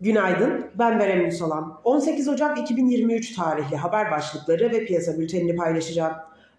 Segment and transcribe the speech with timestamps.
[0.00, 1.80] Günaydın, ben Berem Ünsalan.
[1.84, 6.12] 18 Ocak 2023 tarihli haber başlıkları ve piyasa bültenini paylaşacağım.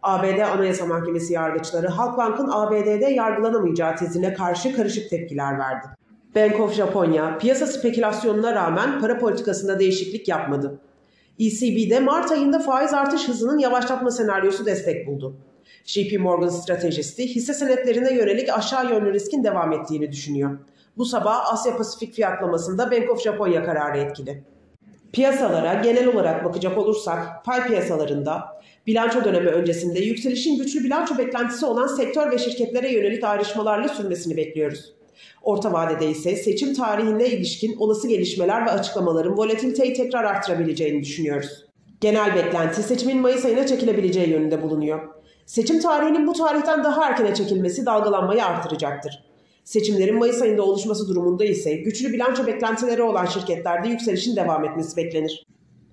[0.03, 5.87] ABD Anayasa Mahkemesi yargıçları Halkbank'ın ABD'de yargılanamayacağı tezine karşı karışık tepkiler verdi.
[6.35, 10.79] Bank of Japonya, piyasa spekülasyonuna rağmen para politikasında değişiklik yapmadı.
[11.39, 15.35] ECB'de Mart ayında faiz artış hızının yavaşlatma senaryosu destek buldu.
[15.85, 20.59] JP Morgan stratejisti hisse senetlerine yönelik aşağı yönlü riskin devam ettiğini düşünüyor.
[20.99, 24.43] Bu sabah Asya Pasifik fiyatlamasında Bank of Japonya kararı etkili.
[25.13, 31.87] Piyasalara genel olarak bakacak olursak pay piyasalarında bilanço dönemi öncesinde yükselişin güçlü bilanço beklentisi olan
[31.87, 34.93] sektör ve şirketlere yönelik ayrışmalarla sürmesini bekliyoruz.
[35.41, 41.65] Orta vadede ise seçim tarihine ilişkin olası gelişmeler ve açıklamaların volatiliteyi tekrar arttırabileceğini düşünüyoruz.
[42.01, 45.09] Genel beklenti seçimin Mayıs ayına çekilebileceği yönünde bulunuyor.
[45.45, 49.28] Seçim tarihinin bu tarihten daha erkene çekilmesi dalgalanmayı artıracaktır.
[49.69, 55.45] Seçimlerin Mayıs ayında oluşması durumunda ise güçlü bilanço beklentileri olan şirketlerde yükselişin devam etmesi beklenir.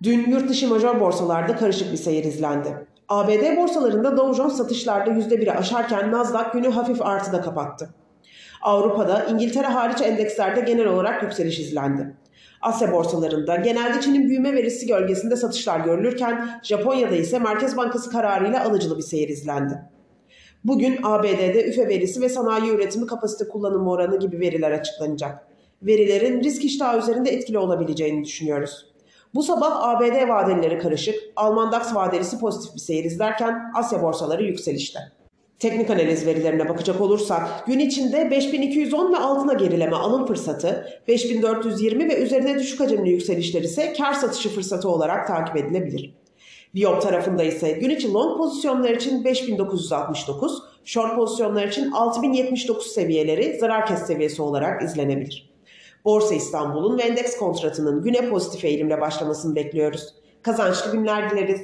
[0.02, 2.86] Dün yurt dışı major borsalarda karışık bir seyir izlendi.
[3.08, 7.94] ABD borsalarında Dow Jones satışlarda %1'i aşarken Nasdaq günü hafif artıda kapattı.
[8.62, 12.14] Avrupa'da İngiltere hariç endekslerde genel olarak yükseliş izlendi.
[12.62, 18.98] Asya borsalarında genelde Çin'in büyüme verisi gölgesinde satışlar görülürken Japonya'da ise Merkez Bankası kararıyla alıcılı
[18.98, 19.95] bir seyir izlendi.
[20.66, 25.46] Bugün ABD'de üfe verisi ve sanayi üretimi kapasite kullanımı oranı gibi veriler açıklanacak.
[25.82, 28.86] Verilerin risk iştahı üzerinde etkili olabileceğini düşünüyoruz.
[29.34, 35.00] Bu sabah ABD vadeleri karışık, Alman DAX vadelisi pozitif bir seyir izlerken Asya borsaları yükselişte.
[35.58, 42.22] Teknik analiz verilerine bakacak olursak gün içinde 5210 ve altına gerileme alım fırsatı, 5420 ve
[42.22, 46.14] üzerine düşük hacimli yükselişler ise kar satışı fırsatı olarak takip edilebilir.
[46.74, 53.86] Biop tarafında ise gün içi long pozisyonlar için 5969, short pozisyonlar için 6079 seviyeleri zarar
[53.86, 55.50] kes seviyesi olarak izlenebilir.
[56.04, 60.14] Borsa İstanbul'un ve endeks kontratının güne pozitif eğilimle başlamasını bekliyoruz.
[60.42, 61.60] Kazançlı günler dileriz.